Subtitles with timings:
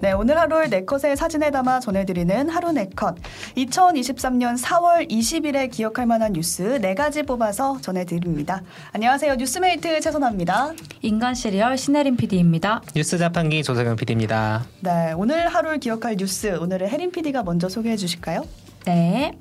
[0.00, 3.16] 네, 오늘 하루를 네컷의 사진에 담아 전해드리는 하루 네컷.
[3.56, 8.62] 2023년 4월 20일에 기억할 만한 뉴스 네 가지 뽑아서 전해드립니다.
[8.92, 9.36] 안녕하세요.
[9.36, 10.72] 뉴스메이트 최선아입니다.
[11.02, 12.82] 인간 시리얼 신혜림 PD입니다.
[12.94, 14.64] 뉴스 자판기 조석영 PD입니다.
[14.80, 18.44] 네, 오늘 하루를 기억할 뉴스 오늘의 혜림 PD가 먼저 소개해 주실까요?
[18.84, 19.32] 네.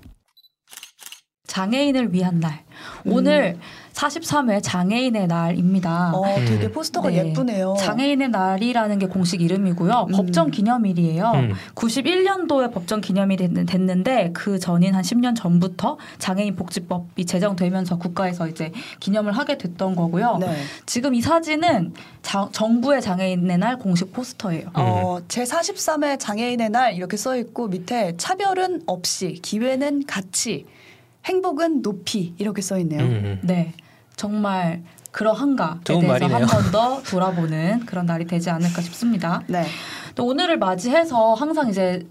[1.64, 2.62] 장애인을 위한 날.
[3.06, 3.60] 오늘
[3.94, 6.12] 43회 장애인의 날입니다.
[6.16, 6.72] 어, 되게 음.
[6.72, 7.18] 포스터가 네.
[7.28, 7.76] 예쁘네요.
[7.78, 10.08] 장애인의 날이라는 게 공식 이름이고요.
[10.10, 10.12] 음.
[10.14, 11.32] 법정 기념일이에요.
[11.36, 11.54] 음.
[11.76, 18.72] 91년도에 법정 기념일이 됐- 됐는데 그 전인 한 10년 전부터 장애인 복지법이 제정되면서 국가에서 이제
[19.00, 20.38] 기념을 하게 됐던 거고요.
[20.40, 20.56] 네.
[20.88, 24.70] 지금 이 사진은 자- 정부의 장애인의 날 공식 포스터예요.
[24.74, 30.66] 어, 제 43회 장애인의 날 이렇게 써 있고 밑에 차별은 없이 기회는 같이
[31.26, 33.02] 행복은 높이 이렇게 써 있네요.
[33.02, 33.40] 음.
[33.44, 33.74] 네.
[34.16, 36.26] 정말 그러한가에 대해서.
[36.36, 39.44] 한 번 더 돌아보는 그런 날이 되지 않을까 싶습니다.
[39.48, 39.66] 네.
[40.16, 42.06] 또 오늘을 맞이해서 항상 이제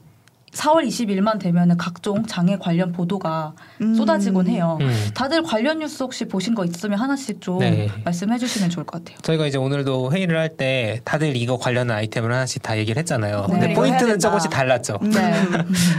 [0.53, 3.95] 4월 20일만 되면은 각종 장애 관련 보도가 음.
[3.95, 4.77] 쏟아지곤 해요.
[4.83, 4.95] 음.
[5.15, 7.89] 다들 관련 뉴스 혹시 보신 거 있으면 하나씩 좀 네.
[8.05, 9.19] 말씀해 주시면 좋을 것 같아요.
[9.23, 13.47] 저희가 이제 오늘도 회의를 할 때 다들 이거 관련한 아이템을 하나씩 다 얘기를 했잖아요.
[13.49, 13.59] 네.
[13.59, 14.19] 근데 포인트는.
[14.19, 14.99] 조금씩 달랐죠.
[15.03, 15.11] 음.
[15.11, 15.33] 네.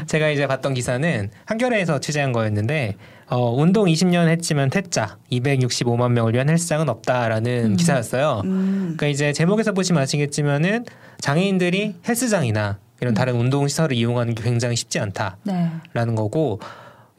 [0.06, 2.96] 제가 이제 봤던 기사는 한겨레에서 취재한 거였는데
[3.30, 7.76] 어, 운동 20년 했지만 퇴짜 265만 명을 위한 헬스장은 없다라는 음.
[7.76, 8.42] 기사였어요.
[8.46, 8.80] 음.
[8.96, 10.86] 그러니까 이제 제목에서 보시면 아시겠지만은
[11.20, 13.16] 장애인들이 헬스장이나 이런 음.
[13.16, 15.36] 다른 운동 시설을 이용하는 게 굉장히 쉽지 않다.
[15.44, 15.70] 네.
[15.94, 16.60] 라는 거고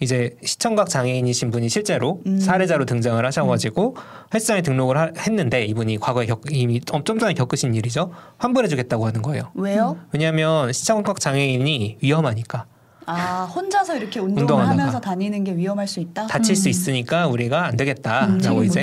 [0.00, 2.40] 이제 시청각 장애인이신 분이 실제로 음.
[2.40, 3.96] 사례자로 등장을 하셔가지고
[4.32, 9.50] 헬스장에 등록을 하- 했는데 이분이 과거에 겪, 이미 좀 전에 겪으신 일이죠 환불해주겠다고 하는 거예요.
[9.54, 9.98] 왜요?
[10.12, 12.64] 왜냐하면 시청각 장애인이 위험하니까
[13.06, 14.72] 아 혼자서 이렇게 운동을 운동하다가.
[14.72, 16.26] 하면서 다니는 게 위험할 수 있다.
[16.26, 16.70] 다칠 수 음.
[16.70, 18.80] 있으니까 우리가 안 음, 되겠다라고 책임 이제.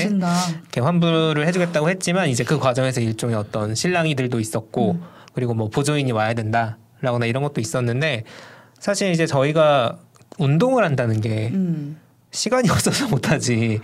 [0.62, 5.02] 이렇게 환불을 해주겠다고 했지만 이제 그 과정에서 일종의 어떤 실랑이들도 있었고 음.
[5.34, 8.24] 그리고 뭐 보조인이 와야 된다 라거나 이런 것도 있었는데
[8.80, 9.98] 사실 이제 저희가
[10.38, 11.98] 운동을 한다는 게 음.
[12.31, 13.80] 시간이 없어서 못하지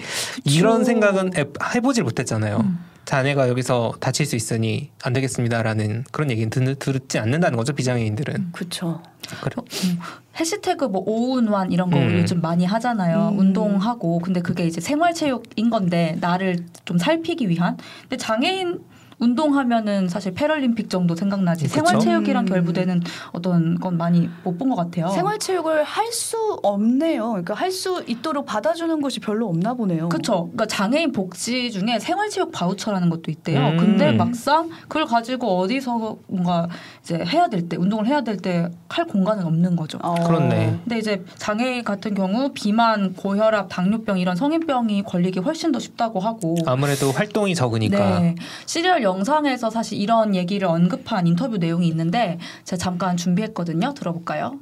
[0.45, 2.57] 이런 생각은 해- 해보질 못했잖아요.
[2.63, 2.79] 음.
[3.05, 8.49] 자네가 여기서 다칠 수 있으니 안 되겠습니다라는 그런 얘기는 듣, 듣지 않는다는 거죠 비장애인들은.
[8.51, 9.01] 그렇죠.
[9.41, 9.55] 그래.
[9.85, 9.99] 음,
[10.37, 12.19] 해시태그 뭐 오운완 이런 거 음.
[12.19, 13.29] 요즘 많이 하잖아요.
[13.33, 13.39] 음.
[13.39, 17.77] 운동하고 근데 그게 이제 생활체육인 건데 나를 좀 살피기 위한.
[18.01, 18.79] 근데 장애인
[19.19, 21.75] 운동하면은 사실 패럴림픽 정도 생각나지 그쵸?
[21.85, 22.49] 생활체육이랑 음.
[22.49, 23.01] 결부되는
[23.31, 25.07] 어떤 건 많이 못 본 것 같아요.
[25.09, 27.29] 생활체육을 할 수 없네요.
[27.29, 30.09] 그러니까 할 수 있도록 받아주는 곳이 별로 없나 보네요.
[30.09, 30.43] 그렇죠.
[30.45, 33.59] 그러니까 장애인 복지 중에 생활체육 바우처라는 것도 있대요.
[33.59, 33.77] 음.
[33.77, 36.67] 근데 막상 그걸 가지고 어디서 뭔가
[37.03, 39.99] 이제 해야 될 때 운동을 해야 될 때 할 공간은 없는 거죠.
[40.01, 40.13] 어.
[40.15, 40.79] 그렇네.
[40.83, 46.55] 근데 이제 장애인 같은 경우 비만, 고혈압, 당뇨병 이런 성인병이 걸리기 훨씬 더 쉽다고 하고
[46.65, 48.19] 아무래도 활동이 적으니까.
[48.21, 48.35] 네.
[48.65, 53.93] 시리얼 영상에서 사실 이런 얘기를 언급한 인터뷰 내용이 있는데 제가 잠깐 준비했거든요.
[53.93, 54.59] 들어볼까요?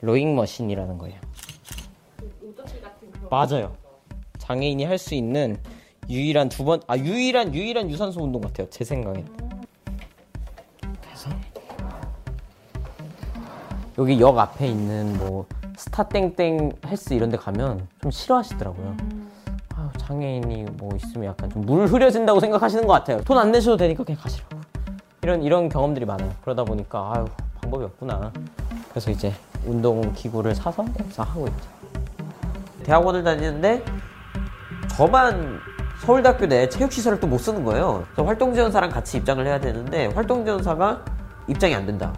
[0.00, 1.20] rowing machine이라는 거예요.
[3.30, 3.76] 맞아요.
[4.38, 5.58] 장애인이 할 수 있는
[6.08, 8.68] 유일한 두 번, 아 유일한 유일한 유산소 운동 같아요.
[8.70, 9.26] 제 생각엔.
[11.02, 11.30] 그래서
[13.98, 15.46] 여기 역 앞에 있는 뭐
[15.76, 18.96] 스타 땡땡 헬스 이런 데 가면 좀 싫어하시더라고요.
[18.98, 19.06] 아유,
[20.14, 23.20] 장애인이 뭐 있으면 약간 좀 물 흐려진다고 생각하시는 것 같아요.
[23.22, 24.58] 돈 안 내셔도 되니까 그냥 가시라고.
[25.22, 26.30] 이런 이런 경험들이 많아요.
[26.42, 27.24] 그러다 보니까 아유
[27.60, 28.32] 방법이 없구나.
[28.90, 29.32] 그래서 이제
[29.64, 31.68] 운동 기구를 사서 여기서 하고 있죠.
[32.82, 33.84] 대학원을 다니는데
[34.96, 35.60] 저만
[36.00, 38.04] 서울대학교 내 체육시설을 또 못 쓰는 거예요.
[38.12, 41.04] 그래서 활동지원사랑 같이 입장을 해야 되는데 활동지원사가
[41.46, 42.12] 입장이 안 된다.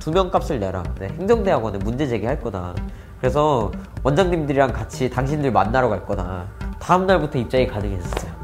[0.00, 0.82] 두 명 값을 내라.
[0.98, 2.74] 네, 행정대학원에 문제 제기할 거다.
[3.20, 3.70] 그래서
[4.02, 6.44] 원장님들이랑 같이 당신들 만나러 갈 거다.
[6.80, 8.38] 다음 날부터 입장이 가능해졌어요.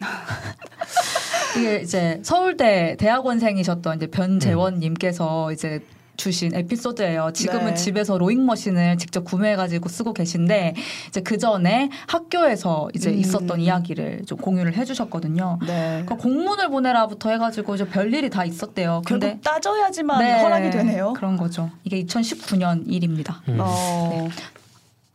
[1.58, 5.80] 이게 이제 서울대 대학원생이셨던 이제 변재원님께서 이제
[6.20, 7.30] 주신 에피소드예요.
[7.32, 7.74] 지금은 네.
[7.74, 10.74] 집에서 로잉 머신을 직접 구매해가지고 쓰고 계신데
[11.08, 13.18] 이제 그 전에 학교에서 이제 음.
[13.18, 15.58] 있었던 이야기를 좀 공유를 해주셨거든요.
[15.66, 16.02] 네.
[16.04, 19.00] 그러니까 공문을 보내라부터 해가지고 이제 별 일이 다 있었대요.
[19.06, 21.14] 근데 결국 따져야지만 네, 허락이 되네요.
[21.14, 21.70] 그런 거죠.
[21.84, 23.40] 이게 2019년 일입니다.
[23.48, 23.56] 음.
[23.58, 24.28] 어,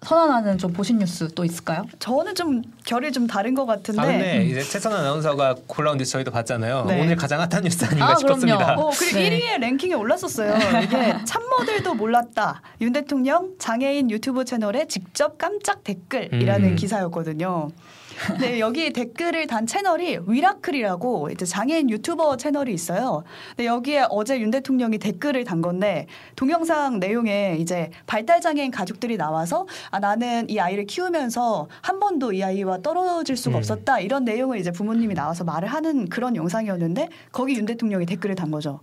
[0.05, 1.83] 선아나는 좀 보신 뉴스 또 있을까요?
[1.97, 3.99] 저는 좀 결이 좀 다른 것 같은데.
[3.99, 6.85] 아 근데 이제 최선 아나운서가 골라온 뉴스 저희도 봤잖아요.
[6.85, 7.01] 네.
[7.01, 8.57] 오늘 가장 핫한 뉴스 아닌가 아, 싶었습니다.
[8.57, 8.81] 그럼요.
[8.81, 9.39] 어, 그리고 네.
[9.39, 10.55] 1위에 랭킹에 올랐었어요.
[10.83, 12.61] 이게 참모들도 몰랐다.
[12.81, 16.75] 윤 대통령 장애인 유튜브 채널에 직접 깜짝 댓글이라는 음.
[16.75, 17.71] 기사였거든요.
[18.39, 23.23] 네, 여기 댓글을 단 채널이 위라클이라고 이제 장애인 유튜버 채널이 있어요.
[23.49, 29.67] 근데 여기에 어제 윤 대통령이 댓글을 단 건데 동영상 내용에 이제 발달 장애인 가족들이 나와서
[29.91, 33.59] 아 나는 이 아이를 키우면서 한 번도 이 아이와 떨어질 수가 음.
[33.59, 38.51] 없었다 이런 내용을 이제 부모님이 나와서 말을 하는 그런 영상이었는데 거기 윤 대통령이 댓글을 단
[38.51, 38.79] 거죠.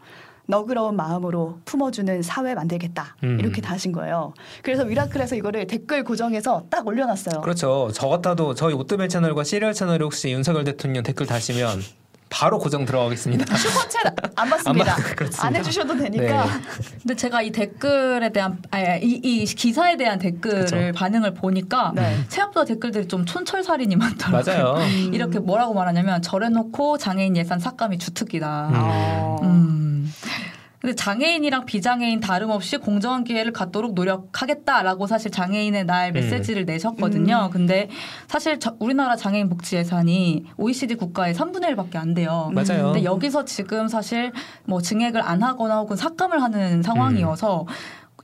[0.47, 3.39] 너그러운 마음으로 품어주는 사회 만들겠다 음.
[3.41, 4.35] 이렇게 다신 거예요.
[4.63, 7.41] 그래서 위라클에서 이거를 댓글 고정해서 딱 올려놨어요.
[7.43, 7.91] 그렇죠.
[7.95, 11.81] 저 같아도 저희 오뜨벨 채널과 시리얼 채널에 혹시 윤석열 대통령 댓글 다시면
[12.33, 13.45] 바로 고정 들어가겠습니다.
[13.55, 14.97] 슈퍼챗 안 받습니다.
[14.97, 15.47] 안.
[15.47, 16.45] 안 해주셔도 되니까.
[16.47, 16.51] 네.
[17.03, 20.77] 근데 제가 이 댓글에 대한 아니, 이, 이 기사에 대한 댓글을 그쵸.
[20.95, 22.17] 반응을 보니까 네.
[22.29, 24.73] 생각보다 댓글들이 좀 촌철살인이 많더라고요.
[24.73, 24.87] 맞아요.
[25.13, 28.69] 이렇게 뭐라고 말하냐면 절해놓고 장애인 예산 삭감이 주특기다.
[28.69, 28.75] 음.
[28.77, 29.41] 어.
[29.43, 29.82] 음.
[30.83, 37.51] 근데 장애인이랑 비장애인 다름없이 공정한 기회를 갖도록 노력하겠다라고 사실 장애인의 날 메시지를 내셨거든요.
[37.53, 37.89] 근데
[38.27, 42.51] 사실 저- 우리나라 장애인 복지 예산이 OECD 국가의 3분의 1밖에 안 돼요.
[42.53, 42.87] 맞아요.
[42.87, 44.33] 근데 여기서 지금 사실
[44.65, 47.65] 뭐 증액을 안 하거나 혹은 삭감을 하는 상황이어서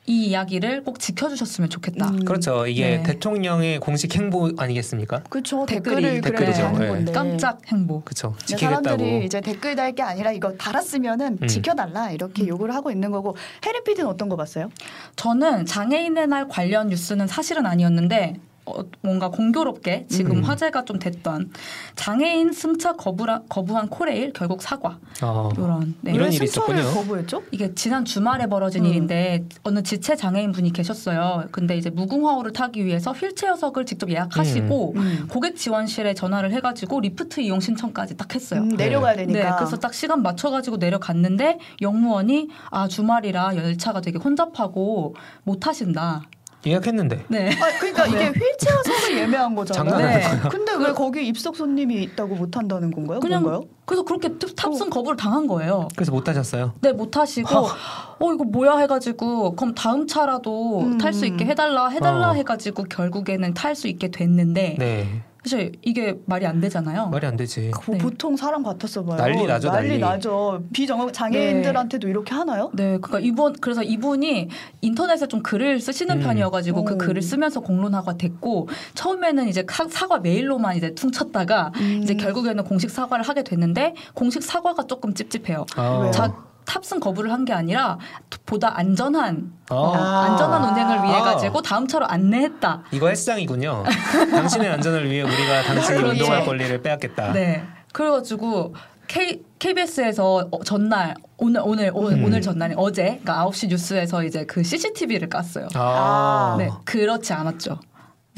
[0.09, 2.09] 이 이야기를 꼭 지켜주셨으면 좋겠다.
[2.09, 2.25] 음.
[2.25, 2.67] 그렇죠.
[2.67, 3.03] 이게 네.
[3.03, 5.23] 대통령의 공식 행보 아니겠습니까?
[5.29, 5.67] 그렇죠.
[5.67, 6.63] 댓글이 댓글이죠.
[6.63, 6.89] 하는 네.
[6.89, 7.13] 건데.
[7.13, 8.01] 깜짝 행보.
[8.01, 8.35] 그렇죠.
[8.47, 8.85] 지키겠다고.
[8.85, 11.47] 사람들이 이제 댓글 달 게 아니라 이거 달았으면은 음.
[11.49, 14.69] 지켜달라 이렇게 요구를 하고 있는 거고 해리 피디는 어떤 거 봤어요?
[15.17, 18.37] 저는 장애인의 날 관련 뉴스는 사실은 아니었는데
[18.77, 20.43] 어, 뭔가 공교롭게 지금 음.
[20.43, 21.51] 화제가 좀 됐던
[21.97, 25.51] 장애인 승차 거부라, 거부한 코레일 결국 사과 어.
[25.57, 26.13] 이런 네.
[26.13, 26.83] 이런 왜 일이 있었군요.
[26.83, 27.43] 거부했죠?
[27.51, 28.91] 이게 지난 주말에 벌어진 음.
[28.91, 31.45] 일인데 어느 지체 장애인 분이 계셨어요.
[31.51, 35.27] 근데 이제 무궁화호를 타기 위해서 휠체어석을 직접 예약하시고 음.
[35.29, 38.61] 고객 지원실에 전화를 해가지고 리프트 이용 신청까지 딱 했어요.
[38.61, 39.57] 음, 내려가야 네, 되니까.
[39.57, 46.23] 그래서 딱 시간 맞춰가지고 내려갔는데 영무원이 아 주말이라 열차가 되게 혼잡하고 못 하신다.
[46.67, 47.25] 예약했는데.
[47.29, 47.51] 네.
[47.53, 49.91] 아, 그러니까 이게 휠체어석을 예매한 거잖아요.
[49.97, 50.49] 장난하는 네.
[50.49, 53.21] 근데 왜 거기 입석 손님이 있다고 못 한다는 건가요?
[53.21, 53.69] 그냥 뭔가요?
[53.85, 55.89] 그래서 그렇게 탑- 탑승 거부를 당한 거예요.
[55.95, 56.75] 그래서 못 하셨어요.
[56.81, 60.99] 네, 못 하시고 어 이거 뭐야 해가지고 그럼 다음 차라도 음.
[60.99, 62.35] 탈수 있게 해달라 해달라 어.
[62.35, 65.23] 해가지고 결국에는 탈 수 있게 됐는데 네.
[65.45, 67.07] 사실 이게 말이 안 되잖아요.
[67.07, 67.71] 말이 안 되지.
[67.73, 67.99] 그 네.
[67.99, 69.17] 보통 사람 같았어 봐요.
[69.17, 69.99] 난리 나죠, 난리 난리.
[70.01, 70.63] 나죠.
[70.73, 72.71] 비장애인들한테도 이렇게 하나요?
[72.75, 74.49] 네, 그러니까 이분 그래서 이분이
[74.81, 76.23] 인터넷에 좀 글을 쓰시는 음.
[76.23, 76.99] 편이어가지고 그 오.
[76.99, 82.01] 글을 쓰면서 공론화가 됐고 처음에는 이제 사- 사과 메일로만 이제 퉁쳤다가 음.
[82.03, 85.65] 이제 결국에는 공식 사과를 하게 됐는데 공식 사과가 조금 찝찝해요.
[85.77, 86.01] 어.
[86.03, 86.11] 왜요?
[86.11, 86.35] 자,
[86.69, 87.99] 탑승 거부를 한 게 아니라
[88.45, 89.95] 보다 안전한 어.
[89.97, 90.25] 아.
[90.29, 91.23] 안전한 운행을 위해 아.
[91.23, 92.83] 가지고 다음 차로 안내했다.
[92.93, 93.85] 이거 헬스장이군요.
[94.31, 96.45] 당신의 안전을 위해 우리가 당신이 바로 운동할.
[96.45, 97.33] 권리를 빼앗겠다.
[97.33, 97.65] 네.
[97.93, 98.75] 그래가지고
[99.07, 102.25] K, KBS에서 전날 오늘 오늘 오늘, 음.
[102.25, 105.69] 오늘 전날 어제 그러니까 9시 뉴스에서 이제 그 CCTV를 깠어요.
[105.75, 106.57] 아.
[106.59, 107.79] 네, 그렇지 않았죠.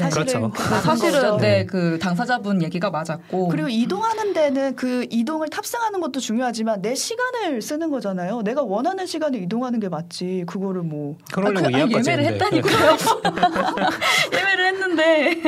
[0.04, 0.10] 네.
[0.10, 0.50] 사실은 그렇죠.
[0.50, 1.36] 그 네, 많은 사실은 거죠.
[1.38, 7.62] 네, 그 당사자분 얘기가 맞았고 그리고 이동하는 데는 그 이동을 탑승하는 것도 중요하지만 내 시간을
[7.62, 8.42] 쓰는 거잖아요.
[8.42, 10.44] 내가 원하는 시간에 이동하는 게 맞지.
[10.46, 12.32] 그거를 뭐 그러려고 아, 그- 아니, 예약까지 예매를.
[12.34, 12.96] 했다니까요.
[14.32, 15.40] 예매를 했는데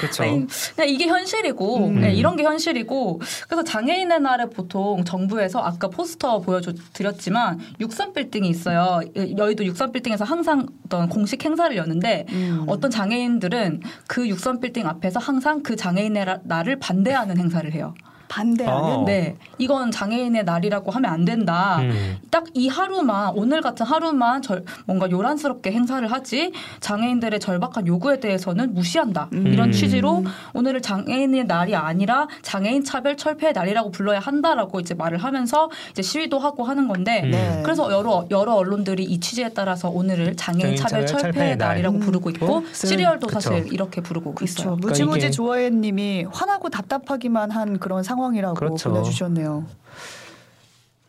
[0.00, 0.22] 그렇죠.
[0.22, 2.00] 그냥 이게 현실이고 음.
[2.00, 9.00] 네, 이런 게 현실이고 그래서 장애인의 날에 보통 정부에서 아까 포스터 보여드렸지만 63 빌딩이 있어요.
[9.36, 12.64] 여의도 63 빌딩에서 항상 어떤 공식 행사를 여는데 음.
[12.66, 13.61] 어떤 장애인들은
[14.08, 17.94] 그63 빌딩 앞에서 항상 그 장애인의 라- 날을 반대하는 행사를 해요.
[18.32, 19.04] 반대하는 어.
[19.04, 21.80] 네, 이건 장애인의 날이라고 하면 안 된다.
[21.80, 22.16] 음.
[22.30, 29.28] 딱이 하루만 오늘 같은 하루만 절, 뭔가 요란스럽게 행사를 하지 장애인들의 절박한 요구에 대해서는 무시한다
[29.34, 29.48] 음.
[29.48, 30.24] 이런 취지로
[30.54, 36.38] 오늘을 장애인의 날이 아니라 장애인 차별 철폐의 날이라고 불러야 한다라고 이제 말을 하면서 이제 시위도
[36.38, 37.30] 하고 하는 건데 음.
[37.32, 37.60] 네.
[37.62, 41.68] 그래서 여러 여러 언론들이 이 취지에 따라서 오늘을 장애인 장애인 차별 차별 철폐의 철폐의 날.
[41.68, 42.00] 날이라고 음.
[42.00, 42.62] 부르고 있고 어?
[42.72, 43.40] 쓰는- 시리얼도 그쵸.
[43.40, 44.62] 사실 이렇게 부르고 그렇죠.
[44.62, 44.76] 있어요.
[44.76, 48.90] 무지무지 그러니까 조아혜님이 화나고 답답하기만 한 그런 상황 이라고 그렇죠.
[48.90, 49.64] 보내주셨네요.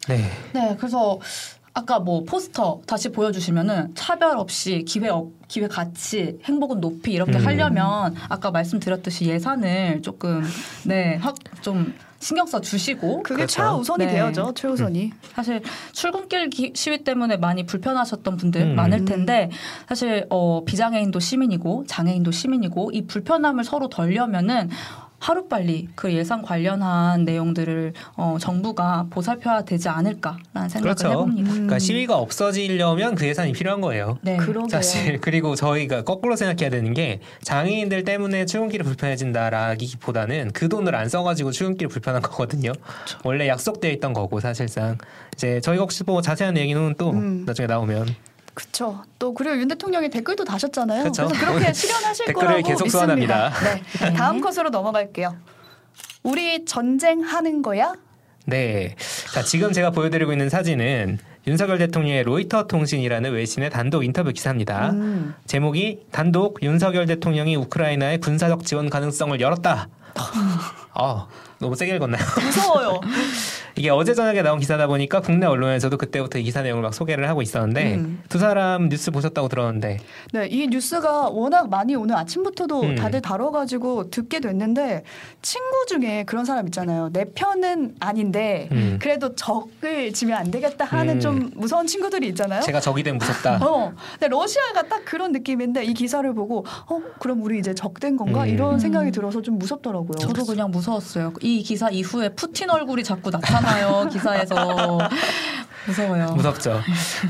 [0.09, 0.29] 네.
[0.53, 1.19] 네, 그래서
[1.75, 7.45] 아까 뭐 포스터 다시 보여주시면은 차별 없이 기회 없, 기회 같이 행복은 높이 이렇게 음.
[7.45, 10.43] 하려면 아까 말씀드렸듯이 예산을 조금
[10.85, 13.55] 네좀 신경 써 주시고 그게 그렇죠.
[13.55, 14.13] 최우선이 네.
[14.13, 14.53] 되어죠.
[14.55, 15.11] 최우선이.
[15.33, 18.75] 사실 출근길 기- 시위 때문에 많이 불편하셨던 분들 음.
[18.75, 19.49] 많을 텐데
[19.89, 24.69] 사실 어, 비장애인도 시민이고 장애인도 시민이고 이 불편함을 서로 덜려면은
[25.23, 31.09] 하루빨리 그 예산 관련한 내용들을 어, 정부가 보살펴야 되지 않을까라는 생각을 그렇죠.
[31.09, 31.51] 해봅니다.
[31.51, 34.17] 그러니까 시위가 없어지려면 그 예산이 필요한 거예요.
[34.21, 34.35] 네.
[34.35, 34.67] 그러게요.
[34.67, 41.51] 사실 그리고 저희가 거꾸로 생각해야 되는 게 장애인들 때문에 출근길이 불편해진다라기보다는 그 돈을 안 써가지고
[41.51, 42.73] 출근길이 불편한 거거든요.
[43.23, 44.97] 원래 약속되어 있던 거고 사실상
[45.33, 47.45] 이제 저희가 혹시 뭐 자세한 얘기는 또 음.
[47.45, 48.07] 나중에 나오면
[48.53, 49.03] 그쵸.
[49.17, 51.03] 또 그리고 윤 대통령이 댓글도 다셨잖아요.
[51.03, 51.27] 그쵸.
[51.27, 53.49] 그래서 그렇게 실현하실 댓글을 거라고 계속 믿습니다.
[53.51, 53.53] 소환합니다.
[53.99, 54.13] 네.
[54.13, 55.35] 다음 컷으로 넘어갈게요.
[56.23, 57.93] 우리 전쟁하는 거야?
[58.45, 58.95] 네.
[59.33, 64.91] 자, 지금 제가 보여드리고 있는 사진은 윤석열 대통령의 로이터 통신이라는 외신의 단독 인터뷰 기사입니다.
[64.91, 65.35] 음.
[65.45, 69.89] 제목이 단독 윤석열 대통령이 우크라이나의 군사적 지원 가능성을 열었다.
[70.93, 71.27] 아,
[71.59, 72.23] 너무 세게 읽었나요?
[72.39, 73.01] 무서워요.
[73.75, 77.41] 이게 어제 저녁에 나온 기사다 보니까 국내 언론에서도 그때부터 이 기사 내용을 막 소개를 하고
[77.41, 78.21] 있었는데 음.
[78.29, 79.97] 두 사람 뉴스 보셨다고 들었는데
[80.31, 82.95] 네, 이 뉴스가 워낙 많이 오늘 아침부터도 음.
[82.95, 85.03] 다들 다뤄가지고 듣게 됐는데
[85.41, 87.09] 친구 중에 그런 사람 있잖아요.
[87.11, 88.99] 내 편은 아닌데 음.
[89.01, 91.19] 그래도 적을 지면 안 되겠다 하는 음.
[91.19, 92.61] 좀 무서운 친구들이 있잖아요.
[92.61, 93.57] 제가 적이 되면 무섭다.
[93.65, 98.43] 어, 근데 러시아가 딱 그런 느낌인데 이 기사를 보고 어 그럼 우리 이제 적된 건가
[98.43, 98.49] 음.
[98.49, 100.19] 이런 생각이 들어서 좀 무섭더라고요.
[100.19, 101.33] 저도 그냥 무서웠어요.
[101.41, 104.55] 이 기사 이후에 푸틴 얼굴이 자꾸 나타 나요 기사에서
[105.87, 106.33] 무서워요.
[106.35, 106.81] 무섭죠.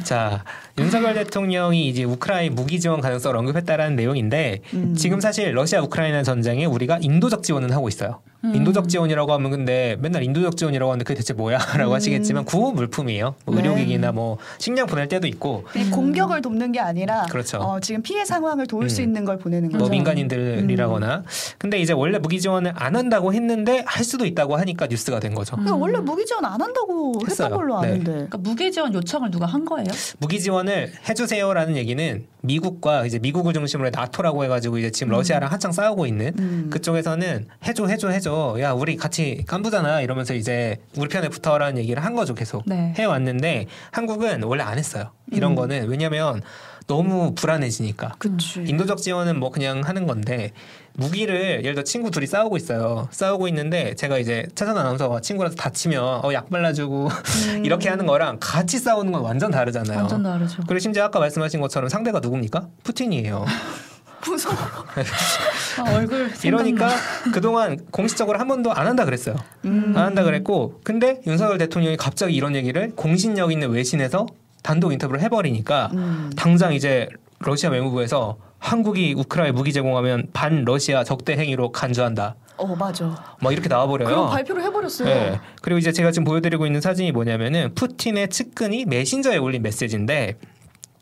[0.03, 0.43] 자,
[0.77, 4.95] 윤석열 대통령이 이제 우크라이나 무기 지원 가능성을 언급했다라는 내용인데 음.
[4.95, 8.22] 지금 사실 러시아 우크라이나 전쟁에 우리가 인도적 지원은 하고 있어요.
[8.43, 8.55] 음.
[8.55, 11.95] 인도적 지원이라고 하면 근데 맨날 인도적 지원이라고 하는데 그게 대체 뭐야라고 음.
[11.95, 13.36] 하시겠지만 구호 물품이에요.
[13.45, 13.62] 뭐 네.
[13.62, 17.60] 의료기기나 뭐 식량 보낼 때도 있고 그냥 공격을 돕는 게 아니라 그렇죠.
[17.60, 19.07] 어, 지금 피해 상황을 도울 수 음.
[19.07, 19.79] 있는 걸 보내는 거죠.
[19.79, 21.24] 뭐 민간인들이라거나
[21.57, 25.55] 근데 이제 원래 무기 지원을 안 한다고 했는데 할 수도 있다고 하니까 뉴스가 된 거죠.
[25.55, 27.45] 근데 원래 무기 지원 안 한다고 했어요.
[27.45, 27.88] 했던 걸로 네.
[27.89, 28.12] 아는데.
[28.12, 29.88] 그러니까 무기 지원 요청을 누가 한 거예요?
[30.20, 35.18] 무기 지원을 해주세요라는 얘기는 미국과 이제 미국을 중심으로 나토라고 해가지고 이제 지금 음.
[35.18, 36.70] 러시아랑 한창 싸우고 있는 음.
[36.70, 42.16] 그쪽에서는 해줘 해줘 해줘 야 우리 같이 깐부잖아 이러면서 이제 우리 편에 붙어라는 얘기를 한
[42.16, 42.94] 거죠 계속 네.
[42.98, 45.56] 해왔는데 한국은 원래 안 했어요 이런 음.
[45.56, 46.42] 거는 왜냐면
[46.88, 48.62] 너무 불안해지니까 그치.
[48.68, 50.52] 인도적 지원은 뭐 그냥 하는 건데
[50.96, 56.22] 무기를 예를 들어 친구 둘이 싸우고 있어요 싸우고 있는데 제가 이제 차선 아나운서가 친구라서 다치면
[56.24, 57.62] 어 약 발라주고 음.
[57.66, 60.62] 이렇게 하는 거랑 같이 싸우는 건 완전 다르잖아요 완전 다르죠.
[60.68, 63.46] 그리고 심지어 아까 말씀하신 것처럼 상대가 누굽니까 푸틴이에요
[64.26, 64.56] 무서워.
[65.80, 66.90] 아, 얼굴 이러니까
[67.34, 69.36] 그동안 공식적으로 한 번도 안 한다 그랬어요.
[69.66, 69.94] 음.
[69.98, 74.26] 안 한다 그랬고 근데 윤석열 대통령이 갑자기 이런 얘기를 공신력 있는 외신에서
[74.64, 76.32] 단독 인터뷰를 해버리니까 음.
[76.38, 77.10] 당장 이제
[77.40, 82.36] 러시아 외무부에서 한국이 우크라이나 무기 제공하면 반 러시아 적대 행위로 간주한다.
[82.55, 83.36] 어 맞아.
[83.41, 84.08] 막 이렇게 나와버려요.
[84.08, 85.08] 그런 발표를 해버렸어요.
[85.08, 85.39] 네.
[85.62, 90.38] 그리고 이제 제가 지금 보여드리고 있는 사진이 뭐냐면은 푸틴의 측근이 메신저에 올린 메시지인데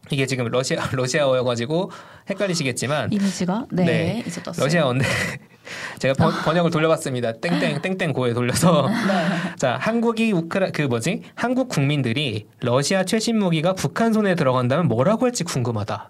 [0.09, 1.91] 이게 지금 러시아 러시아어여가지고
[2.31, 4.23] 헷갈리시겠지만 이미지가 네, 네.
[4.25, 4.65] 이제 떴어요.
[4.65, 5.05] 러시아어인데
[5.99, 7.33] 제가 번, 번역을 돌려봤습니다.
[7.33, 9.55] 땡땡 땡땡 고에 돌려서 네.
[9.57, 15.43] 자 한국이 우크라 그 뭐지 한국 국민들이 러시아 최신 무기가 북한 손에 들어간다면 뭐라고 할지
[15.43, 16.09] 궁금하다.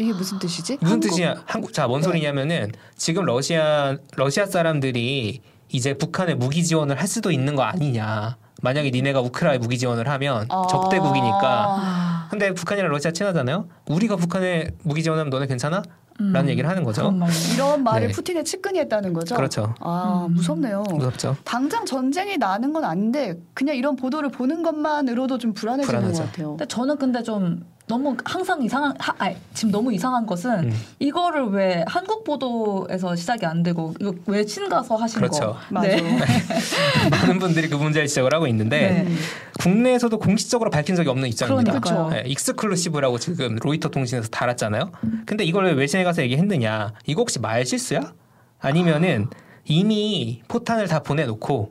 [0.00, 0.78] 이게 무슨 뜻이지?
[0.80, 1.08] 무슨 한국?
[1.10, 1.42] 뜻이냐?
[1.44, 2.04] 한국 자뭔 네.
[2.04, 8.38] 소리냐면은 지금 러시아 러시아 사람들이 이제 북한에 무기 지원을 할 수도 있는 거 아니냐?
[8.62, 10.66] 만약에 니네가 우크라이나 무기 지원을 하면 아.
[10.68, 11.38] 적대국이니까.
[11.42, 13.68] 아, 근데 북한이랑 러시아 친하잖아요.
[13.88, 15.82] 우리가 북한에 무기 지원하면 너네 괜찮아?
[16.20, 17.12] 음, 라는 얘기를 하는 거죠.
[17.54, 18.12] 이런 말을 네.
[18.12, 19.34] 푸틴의 측근이 했다는 거죠.
[19.34, 19.74] 그렇죠.
[19.80, 20.34] 아 음.
[20.34, 20.82] 무섭네요.
[20.90, 21.36] 무섭죠.
[21.44, 26.22] 당장 전쟁이 나는 건 아닌데 그냥 이런 보도를 보는 것만으로도 좀 불안해지는 불안하죠.
[26.22, 26.48] 것 같아요.
[26.50, 30.72] 근데 저는 근데 좀 너무 항상 이상한 하, 아니, 지금 너무 이상한 것은 음.
[31.00, 35.40] 이거를 왜 한국 보도에서 시작이 안 되고 이거 외신 가서 하신 그렇죠.
[35.40, 35.56] 거.
[35.70, 35.88] 맞아.
[35.88, 36.18] 네.
[37.10, 39.14] 많은 분들이 그 문제를 지적을 하고 있는데 네.
[39.58, 41.80] 국내에서도 공식적으로 밝힌 적이 없는 입장입니다.
[41.80, 42.10] 그러니까요.
[42.10, 44.92] 네, 익스클루시브라고 지금 로이터 통신에서 달았잖아요.
[45.26, 46.92] 근데 이걸 왜 외신에 가서 얘기했느냐?
[47.06, 48.12] 이거 혹시 말 실수야?
[48.60, 49.28] 아니면은
[49.64, 51.70] 이미 포탄을 다 보내놓고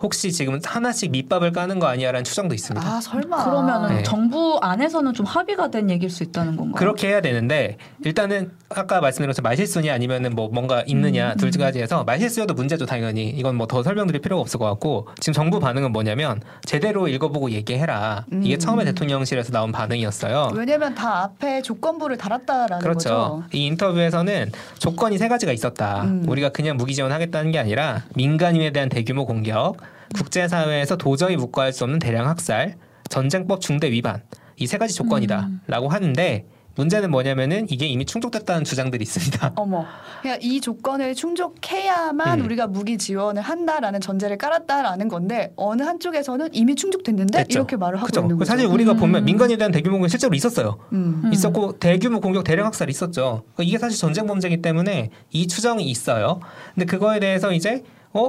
[0.00, 2.86] 혹시 지금 하나씩 밑밥을 까는 거 아니야라는 추정도 있습니다.
[2.86, 3.44] 아 설마.
[3.44, 4.02] 그러면은 네.
[4.04, 6.74] 정부 안에서는 좀 합의가 된 얘기일 수 있다는 건가요?
[6.74, 12.52] 그렇게 해야 되는데 일단은 아까 말씀드린 것처럼 말실수냐 아니면은 뭐 뭔가 있느냐 둘 가지에서 말실수여도
[12.54, 17.06] 문제죠 당연히 이건 뭐 더 설명드릴 필요가 없을 것 같고 지금 정부 반응은 뭐냐면 제대로
[17.08, 18.58] 읽어보고 얘기해라 이게 음.
[18.58, 20.52] 처음에 대통령실에서 나온 반응이었어요.
[20.54, 23.08] 왜냐면 다 앞에 조건부를 달았다라는 그렇죠.
[23.08, 23.42] 거죠.
[23.52, 26.02] 이 인터뷰에서는 조건이 세 가지가 있었다.
[26.04, 26.24] 음.
[26.28, 29.76] 우리가 그냥 무기 지원하겠다는 게 아니라 민간인에 대한 대규모 공격,
[30.14, 32.74] 국제사회에서 도저히 묵과할 수 없는 대량 학살,
[33.08, 34.22] 전쟁법 중대 위반
[34.56, 36.44] 이 세 가지 조건이다라고 하는데
[36.78, 39.52] 문제는 뭐냐면은 이게 이미 충족됐다는 주장들이 있습니다.
[39.58, 39.84] 어머,
[40.22, 42.44] 그냥 이 조건을 충족해야만 음.
[42.44, 47.58] 우리가 무기 지원을 한다라는 전제를 깔았다라는 건데 어느 한쪽에서는 이미 충족됐는데 됐죠.
[47.58, 48.20] 이렇게 말을 하고 그죠?
[48.20, 48.48] 있는 거죠.
[48.48, 48.96] 사실 우리가 음.
[48.98, 50.78] 보면 민간인에 대한 대규모 공격 실제로 있었어요.
[50.92, 51.22] 음.
[51.24, 51.32] 음.
[51.32, 53.42] 있었고 대규모 공격 대량 학살 있었죠.
[53.54, 56.38] 그러니까 이게 사실 전쟁 범죄이기 때문에 이 추정이 있어요.
[56.74, 57.82] 근데 그거에 대해서 이제
[58.12, 58.28] 어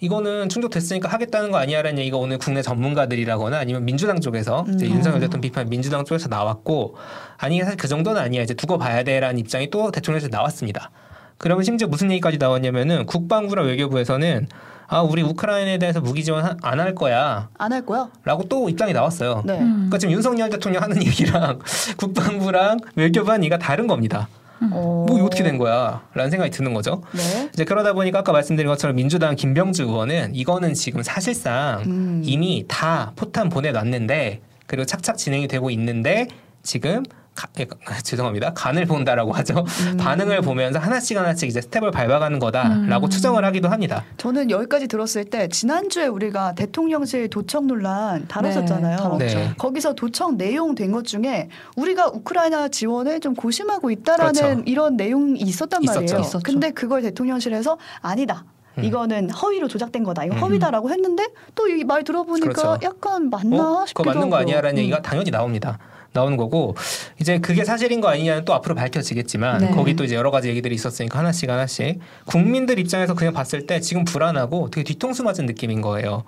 [0.00, 4.92] 이거는 충족됐으니까 하겠다는 거 아니야라는 얘기가 오늘 국내 전문가들이라거나 아니면 민주당 쪽에서 이제 음.
[4.92, 6.96] 윤석열 대통령 비판 민주당 쪽에서 나왔고
[7.38, 10.90] 아니 사실 그 정도는 아니야 이제 두고 봐야 돼라는 입장이 또 대통령에서 나왔습니다.
[11.38, 14.48] 그러면 심지어 무슨 얘기까지 나왔냐면은 국방부랑 외교부에서는
[14.88, 18.08] 아 우리 우크라이나에 대해서 무기 지원 안 할 거야라고 안할 거야?
[18.48, 19.42] 또 입장이 나왔어요.
[19.44, 19.58] 네.
[19.58, 19.72] 음.
[19.74, 21.58] 그러니까 지금 윤석열 대통령 하는 얘기랑
[21.96, 24.28] 국방부랑 외교부 한 얘기가 다른 겁니다.
[24.60, 25.04] 어.
[25.08, 26.02] 뭐 이거 어떻게 된 거야?
[26.14, 27.02] 라는 생각이 드는 거죠.
[27.12, 27.50] 네.
[27.52, 32.22] 이제 그러다 보니까 아까 말씀드린 것처럼 민주당 김병주 의원은 이거는 지금 사실상 음.
[32.24, 36.28] 이미 다 포탄 보내놨는데 그리고 착착 진행이 되고 있는데
[36.62, 37.04] 지금
[37.36, 37.66] 가- 예,
[38.02, 38.52] 죄송합니다.
[38.54, 39.64] 간을 본다라고 하죠.
[39.98, 44.04] 반응을 보면서 하나씩 하나씩 이제 스텝을 밟아가는 거다라고 추정을 하기도 합니다.
[44.16, 49.16] 저는 여기까지 들었을 때 지난주에 우리가 대통령실 도청 논란 다뤘었잖아요.
[49.18, 49.26] 네.
[49.26, 49.54] 네.
[49.58, 54.62] 거기서 도청 내용 된 것 중에 우리가 우크라이나 지원을 좀 고심하고 있다라는 그렇죠.
[54.66, 56.00] 이런 내용이 있었단 있었죠.
[56.00, 56.20] 말이에요.
[56.20, 56.38] 있었죠.
[56.42, 58.44] 근데 그걸 대통령실에서 아니다.
[58.78, 58.84] 음.
[58.84, 60.24] 이거는 허위로 조작된 거다.
[60.24, 60.40] 이거 음.
[60.40, 62.78] 허위다라고 했는데 또 이 말 들어보니까 그렇죠.
[62.82, 63.86] 약간 맞나 어?
[63.86, 64.36] 싶기도 그거 맞는 거.
[64.36, 64.78] 아니야라는 음.
[64.78, 65.78] 얘기가 당연히 나옵니다.
[66.16, 66.74] 나오는 거고
[67.20, 69.70] 이제 그게 사실인 거 아니냐는 또 앞으로 밝혀지겠지만 네.
[69.70, 74.04] 거기 또 이제 여러 가지 얘기들이 있었으니까 하나씩 하나씩 국민들 입장에서 그냥 봤을 때 지금
[74.04, 76.24] 불안하고 되게 뒤통수 맞은 느낌인 거예요.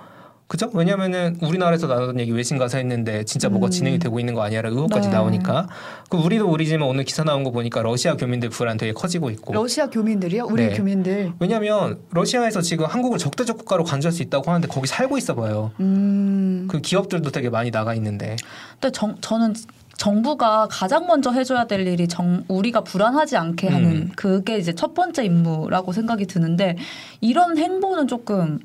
[0.48, 0.70] 그죠?
[0.72, 3.70] 왜냐면은 우리나라에서 나오던 얘기 외신 가서 했는데 진짜 뭐가 음.
[3.70, 5.14] 진행이 되고 있는 거 아니야라 의혹까지 네.
[5.14, 5.68] 나오니까
[6.08, 9.88] 그 우리도 우리지만 오늘 기사 나온 거 보니까 러시아 교민들 불안 되게 커지고 있고 러시아
[9.88, 10.46] 교민들이요?
[10.46, 10.74] 우리 네.
[10.74, 11.32] 교민들.
[11.38, 15.70] 왜냐면 러시아에서 지금 한국을 적대적 국가로 간주할 수 있다고 하는데 거기 살고 있어 봐요.
[15.80, 16.66] 음.
[16.70, 18.36] 그 기업들도 되게 많이 나가 있는데
[18.80, 19.54] 근데 정, 저는
[19.98, 24.12] 정부가 가장 먼저 해줘야 될 일이 정, 우리가 불안하지 않게 하는 음.
[24.16, 26.78] 그게 이제 첫 번째 임무라고 생각이 드는데
[27.20, 28.60] 이런 행보는 조금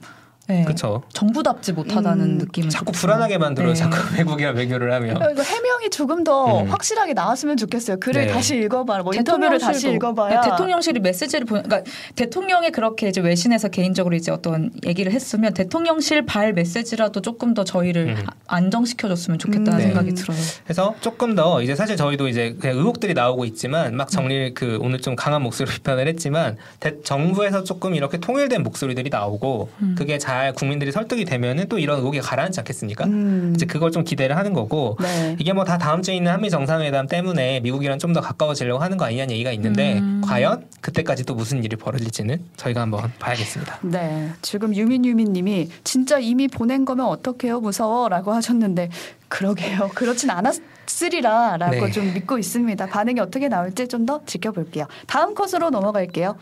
[0.47, 1.03] 네, 그렇죠.
[1.13, 3.73] 정부답지 못하다는 음, 느낌이 자꾸 불안하게 만 들어요.
[3.73, 3.79] 네.
[3.79, 5.15] 자꾸 외국이랑 외교를 하면.
[5.31, 6.67] 이거 해명이 조금 더 음.
[6.69, 7.97] 확실하게 나왔으면 좋겠어요.
[7.99, 8.31] 글을 네.
[8.33, 9.03] 다시 읽어봐라.
[9.03, 10.41] 뭐 인터뷰를 다시 대통령실도- 읽어봐야.
[10.41, 16.25] 네, 대통령실이 메시지를 보내, 그러니까 대통령이 그렇게 이제 외신에서 개인적으로 이제 어떤 얘기를 했으면 대통령실
[16.25, 18.25] 발 메시지라도 조금 더 저희를 음.
[18.47, 19.77] 안정시켜줬으면 좋겠다는 음.
[19.77, 19.83] 네.
[19.85, 20.37] 생각이 들어요.
[20.65, 24.99] 그래서 조금 더 이제 사실 저희도 이제 그냥 의혹들이 나오고 있지만 막 정리 그 오늘
[24.99, 29.95] 좀 강한 목소리로 비판을 했지만 대, 정부에서 조금 이렇게 통일된 목소리들이 나오고 음.
[29.97, 33.05] 그게 잘 국민들이 설득이 되면은 또 이런 의혹이 가라앉지 않겠습니까?
[33.05, 33.53] 음.
[33.55, 35.35] 이제 그걸 좀 기대를 하는 거고 네.
[35.39, 39.05] 이게 뭐 다 다음 주에 있는 한미 정상회담 때문에 미국이랑 좀 더 가까워지려고 하는 거
[39.05, 40.21] 아니냐는 얘기가 있는데 음.
[40.23, 43.79] 과연 그때까지 또 무슨 일이 벌어질지는 저희가 한번 봐야겠습니다.
[43.81, 44.29] 네.
[44.43, 48.89] 지금 유민유민님이 진짜 이미 보낸 거면 어떡해요 무서워라고 하셨는데
[49.29, 49.89] 그러게요.
[49.95, 51.91] 그렇진 않았으리라라고 네.
[51.91, 52.85] 좀 믿고 있습니다.
[52.85, 54.85] 반응이 어떻게 나올지 좀 더 지켜볼게요.
[55.07, 56.35] 다음 컷으로 넘어갈게요.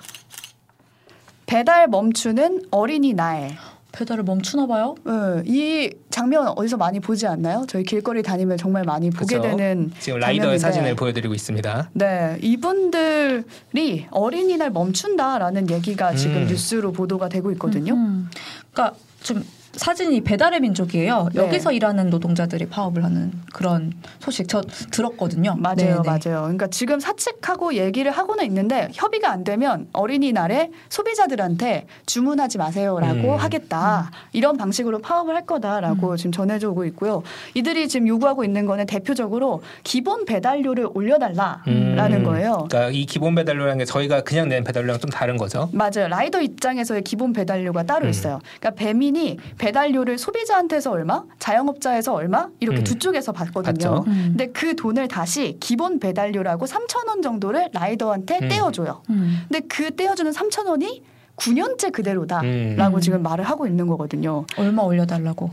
[1.46, 3.52] 배달 멈추는 어린이날.
[3.92, 4.96] 배달을 멈추나 봐요?
[5.04, 7.66] 네, 이 장면 어디서 많이 보지 않나요?
[7.68, 9.42] 저희 길거리 다니면 정말 많이 보게 그죠?
[9.42, 10.60] 되는 지금 라이더의 장면인데.
[10.60, 11.90] 사진을 보여드리고 있습니다.
[11.94, 16.48] 네, 이분들이 어린이날 멈춘다라는 얘기가 지금 음.
[16.48, 17.94] 뉴스로 보도가 되고 있거든요.
[17.94, 18.30] 음.
[18.72, 21.30] 그러니까 좀 사진이 배달의 민족이에요.
[21.34, 21.42] 네.
[21.42, 25.56] 여기서 일하는 노동자들이 파업을 하는 그런 소식 저 들었거든요.
[25.58, 26.02] 맞아요, 네네.
[26.06, 26.42] 맞아요.
[26.42, 33.38] 그러니까 지금 사측하고 얘기를 하고는 있는데 협의가 안 되면 어린이날에 소비자들한테 주문하지 마세요라고 음.
[33.38, 37.24] 하겠다 이런 방식으로 파업을 할 거다라고 지금 전해주고 있고요.
[37.54, 42.24] 이들이 지금 요구하고 있는 거는 대표적으로 기본 배달료를 올려달라라는 음.
[42.24, 42.68] 거예요.
[42.70, 45.70] 그러니까 이 기본 배달료라는 게 저희가 그냥 내는 배달료랑 좀 다른 거죠.
[45.72, 46.08] 맞아요.
[46.10, 48.10] 라이더 입장에서의 기본 배달료가 따로 음.
[48.10, 48.40] 있어요.
[48.60, 52.84] 그러니까 배민이 배달료를 소비자한테서 얼마, 자영업자에서 얼마 이렇게 음.
[52.84, 54.04] 두 쪽에서 받거든요.
[54.08, 54.30] 음.
[54.30, 58.50] 근데 그 돈을 다시 기본 배달료라고 3천 원 정도를 라이더한테 음.
[58.50, 59.04] 떼어줘요.
[59.12, 59.44] 음.
[59.48, 61.04] 근데 그 떼어주는 3천 원이
[61.36, 63.02] 9년째 그대로다라고 음.
[63.02, 64.46] 지금 말을 하고 있는 거거든요.
[64.58, 65.52] 얼마 올려달라고.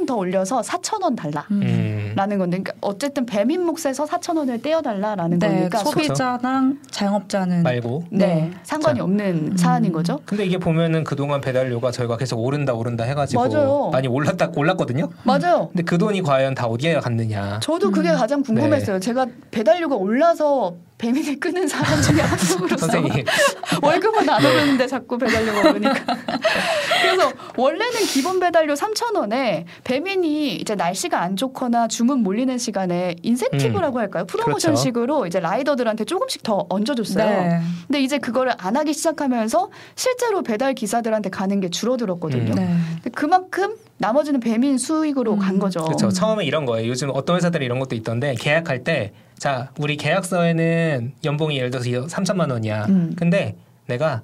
[0.00, 1.46] 천원더 올려서 4천 원 달라.
[1.50, 1.62] 음.
[1.62, 2.12] 음.
[2.16, 8.04] 라는 건데 그러니까 어쨌든 배민 몫에서 4천 원을 떼어달라라는 네, 거니까 소비자랑 자영업자는 말고.
[8.10, 8.50] 네, 네.
[8.62, 9.04] 상관이 자.
[9.04, 9.56] 없는 음.
[9.56, 10.20] 사안인 거죠.
[10.24, 13.90] 근데 이게 보면은 그동안 배달료가 저희가 계속 오른다 오른다 해가지고 맞아요.
[13.92, 15.08] 많이 올랐다 올랐거든요.
[15.24, 15.68] 맞아요.
[15.68, 17.60] 근데 그 돈이 과연 다 어디에 갔느냐.
[17.60, 18.16] 저도 그게 음.
[18.16, 19.00] 가장 궁금했어요.
[19.00, 23.24] 제가 배달료가 올라서 배민을 끄는 사람 중에 한 명으로서 선생님.
[23.82, 25.94] 월급은 안 오르는데 자꾸 배달료가 오르니까.
[27.00, 33.98] 그래서 원래는 기본 배달료 3천 원에 배민이 이제 날씨가 안 좋거나 주문 몰리는 시간에 인센티브라고
[33.98, 34.26] 할까요?
[34.26, 37.24] 프로모션식으로 이제 라이더들한테 조금씩 더 얹어줬어요.
[37.24, 37.60] 네.
[37.86, 42.52] 근데 이제 그거를 안 하기 시작하면서 실제로 배달 기사들한테 가는 게 줄어들었거든요.
[42.52, 42.54] 음.
[42.54, 42.76] 네.
[42.96, 45.58] 근데 그만큼 나머지는 배민 수익으로 간 음.
[45.58, 45.84] 거죠.
[45.84, 46.08] 그렇죠.
[46.08, 46.88] 처음에 이런 거예요.
[46.88, 52.50] 요즘 어떤 회사들이 이런 것도 있던데 계약할 때 자, 우리 계약서에는 연봉이 예를 들어서 3천만
[52.50, 52.86] 원이야.
[52.86, 53.14] 음.
[53.14, 54.22] 근데 내가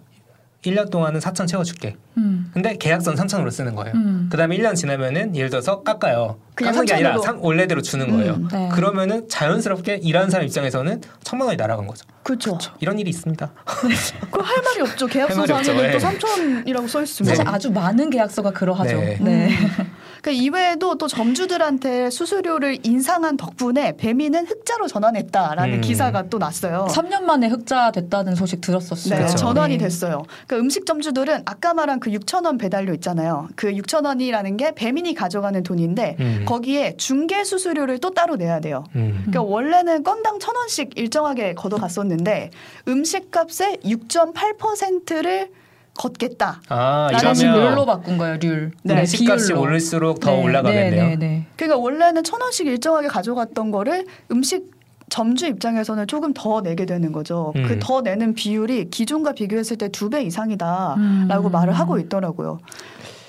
[0.66, 1.96] 1년 동안은 4천 채워줄게.
[2.16, 2.50] 음.
[2.52, 3.94] 근데 계약서는 3천으로 쓰는 거예요.
[3.94, 4.28] 음.
[4.30, 6.38] 그다음에 1년 지나면은 예를 들어서 깎아요.
[6.56, 7.22] 깎는 게 아니라 3,000으로.
[7.22, 8.34] 상- 원래대로 주는 거예요.
[8.34, 8.48] 음.
[8.50, 8.68] 네.
[8.72, 12.06] 그러면은 자연스럽게 일하는 사람 입장에서는 천만 원이 날아간 거죠.
[12.22, 12.58] 그렇죠.
[12.80, 13.52] 이런 일이 있습니다.
[14.30, 15.06] 그할 말이 없죠.
[15.06, 15.72] 계약서 할 말이 없죠.
[15.72, 16.18] 상에는 또 네.
[16.18, 17.28] 3천이라고 써 있으면.
[17.34, 18.96] 사실 아주 많은 계약서가 그러하죠.
[19.20, 19.50] 네.
[20.26, 20.32] 네.
[20.32, 25.80] 그 이외에도 또 점주들한테 수수료를 인상한 덕분에 배민은 흑자로 전환했다라는 음.
[25.80, 26.88] 기사가 또 났어요.
[26.90, 29.14] 3년 만에 흑자 됐다는 소식 들었었어요.
[29.14, 29.36] 네, 그렇죠.
[29.36, 29.84] 전환이 네.
[29.84, 30.24] 됐어요.
[30.48, 33.48] 그 음식 점주들은 아까 말한 그 6천 원 배달료 있잖아요.
[33.54, 36.44] 그 6천 원이라는 게 배민이 가져가는 돈인데 음.
[36.44, 38.82] 거기에 중개 수수료를 또 따로 내야 돼요.
[38.96, 39.22] 음.
[39.26, 42.50] 그러니까 원래는 건당 천 원씩 일정하게 걷어갔었는데
[42.88, 45.50] 음식값의 6.8%를
[45.96, 46.60] 걷겠다.
[46.68, 48.38] 아 나는 다시 룰로 이러면 바꾼 거예요.
[48.38, 48.72] 률.
[48.82, 49.60] 네, 음식값이 비율로.
[49.62, 51.02] 오를수록 더 네, 올라가겠네요.
[51.04, 51.46] 네, 네, 네.
[51.56, 54.70] 그러니까 원래는 천 원씩 일정하게 가져갔던 거를 음식
[55.08, 57.52] 점주 입장에서는 조금 더 내게 되는 거죠.
[57.56, 57.66] 음.
[57.68, 61.52] 그더 내는 비율이 기존과 비교했을 때 두 배 이상이다라고 음.
[61.52, 62.58] 말을 하고 있더라고요.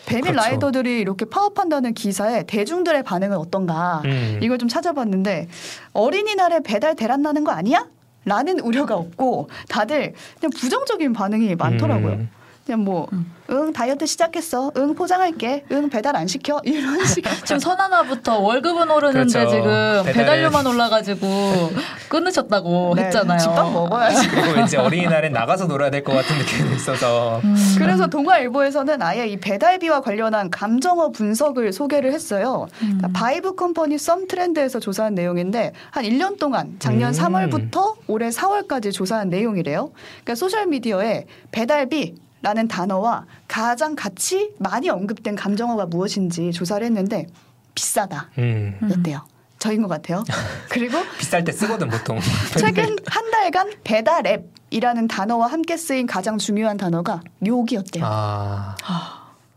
[0.07, 0.39] 배민 그렇죠.
[0.49, 4.39] 라이더들이 이렇게 파업한다는 기사에 대중들의 반응은 어떤가 음.
[4.41, 5.49] 이걸 좀 찾아봤는데
[5.93, 7.85] 어린이날에 배달 대란 나는 거 아니야?
[8.25, 12.19] 라는 우려가 없고 다들 그냥 부정적인 반응이 많더라고요.
[12.67, 12.77] 음.
[12.77, 13.07] 그냥 뭐,
[13.49, 14.71] 응, 다이어트 시작했어.
[14.75, 15.63] 응, 포장할게.
[15.71, 16.59] 응, 배달 안 시켜.
[16.65, 17.23] 이런 식.
[17.45, 19.49] 지금 선하나부터 월급은 오르는데 그렇죠.
[19.49, 21.71] 지금 배달료만 올라가지고
[22.09, 23.39] 끊으셨다고 네, 했잖아요.
[23.39, 24.27] 집밥 먹어야지.
[24.29, 27.55] 그리고 이제 어린이날엔 나가서 놀아야 될 것 같은 느낌이 있어서 음.
[27.77, 32.67] 그래서 동아일보에서는 아예 이 배달비와 관련한 감정어 분석을 소개를 했어요.
[32.79, 37.19] 그러니까 바이브 컴퍼니 썸 트렌드에서 조사한 내용인데 한 1년 동안 작년 음.
[37.19, 39.91] 3월부터 올해 4월까지 조사한 내용이래요.
[40.23, 42.15] 그러니까 소셜 미디어에 배달비
[42.47, 47.27] 라는 단어와 가장 같이 많이 언급된 감정어가 무엇인지 조사를 했는데
[47.75, 48.73] 비싸다 음.
[48.89, 49.25] 였대요.
[49.59, 50.23] 저인 것 같아요.
[50.69, 52.17] 그리고 비쌀 때 쓰거든 보통.
[52.57, 58.05] 최근 한 달간 배달 앱이라는 단어와 함께 쓰인 가장 중요한 단어가 욕이었대요.
[58.07, 58.75] 아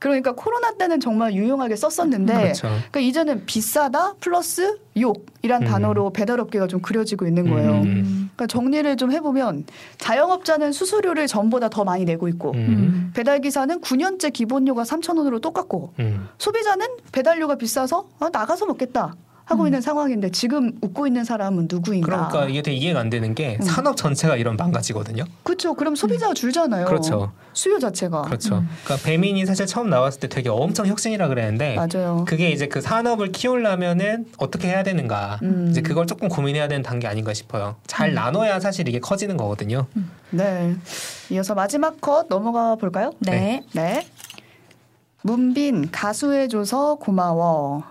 [0.01, 2.67] 그러니까 코로나 때는 정말 유용하게 썼었는데 그렇죠.
[2.67, 5.69] 그러니까 이제는 비싸다 플러스 욕이란 음.
[5.69, 7.71] 단어로 배달업계가 좀 그려지고 있는 거예요.
[7.83, 8.20] 음.
[8.41, 9.67] 그러니까 정리를 좀 해보면
[9.99, 13.13] 자영업자는 수수료를 전보다 더 많이 내고 있고 음.
[13.15, 16.29] 배달기사는 9년째 기본료가 3천 원으로 똑같고 음.
[16.39, 19.15] 소비자는 배달료가 비싸서 아, 나가서 먹겠다
[19.51, 19.67] 하고 음.
[19.67, 22.29] 있는 상황인데 지금 웃고 있는 사람은 누구인가?
[22.29, 23.67] 그러니까 이게 되게 이해가 안 되는 게 음.
[23.67, 25.25] 산업 전체가 이런 망가지거든요.
[25.43, 25.75] 그렇죠.
[25.75, 26.87] 그럼 소비자가 줄잖아요.
[26.87, 27.33] 그렇죠.
[27.53, 28.59] 수요 자체가 그렇죠.
[28.59, 28.69] 음.
[28.85, 32.25] 그러니까 배민이 사실 처음 나왔을 때 되게 엄청 혁신이라 그랬는데 맞아요.
[32.29, 35.67] 그게 이제 그 산업을 키우려면은 어떻게 해야 되는가 음.
[35.71, 37.75] 이제 그걸 조금 고민해야 되는 단계 아닌가 싶어요.
[37.89, 39.87] 잘 나눠야 사실 이게 커지는 거거든요.
[40.31, 40.77] 네.
[41.31, 43.13] 이어서 마지막 컷 넘어가 볼까요?
[43.19, 43.65] 네.
[43.73, 44.07] 네.
[45.23, 47.83] 문빈 가수해줘서 고마워.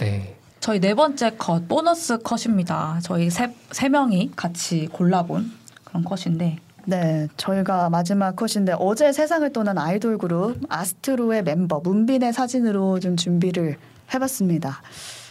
[0.00, 0.34] 네.
[0.64, 2.98] 저희 네 번째 컷 보너스 컷입니다.
[3.02, 5.52] 저희 세, 세 명이 같이 골라본
[5.84, 12.98] 그런 컷인데 네, 저희가 마지막 컷인데 어제 세상을 떠난 아이돌 그룹 아스트로의 멤버 문빈의 사진으로
[12.98, 13.76] 좀 준비를
[14.14, 14.80] 해봤습니다.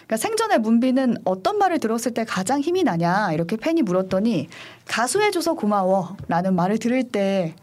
[0.05, 4.49] 그러니까 생전에 문빈은 어떤 말을 들었을 때 가장 힘이 나냐 이렇게 팬이 물었더니
[4.85, 7.55] 가수해줘서 고마워라는 말을 들을 때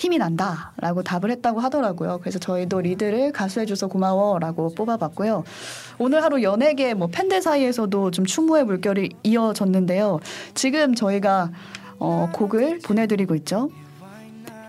[0.00, 2.20] 힘이 난다라고 답을 했다고 하더라고요.
[2.22, 5.44] 그래서 저희도 리드를 가수해줘서 고마워라고 뽑아봤고요.
[5.98, 10.20] 오늘 하루 연예계 뭐 팬들 사이에서도 좀 추모의 물결이 이어졌는데요.
[10.54, 11.50] 지금 저희가
[11.98, 13.68] 어, 곡을 보내드리고 있죠.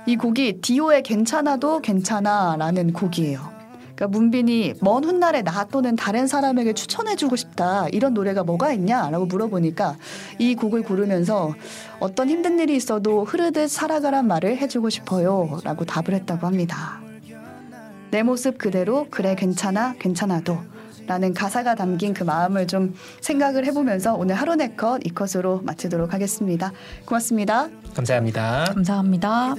[0.06, 3.61] 이 곡이 디오의 괜찮아도 괜찮아라는 곡이에요.
[4.01, 9.97] 그러니까 문빈이 먼 훗날에 나 또는 다른 사람에게 추천해주고 싶다 이런 노래가 뭐가 있냐라고 물어보니까
[10.39, 11.53] 이 곡을 고르면서
[11.99, 16.99] 어떤 힘든 일이 있어도 흐르듯 살아가란 말을 해주고 싶어요라고 답을 했다고 합니다.
[18.09, 20.57] 내 모습 그대로 그래 괜찮아 괜찮아도
[21.05, 26.71] 라는 가사가 담긴 그 마음을 좀 생각을 해보면서 오늘 하루 네컷 이 컷으로 마치도록 하겠습니다.
[27.05, 27.69] 고맙습니다.
[27.93, 28.65] 감사합니다.
[28.73, 29.55] 감사합니다.